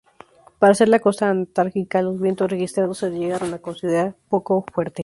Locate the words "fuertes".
4.73-4.99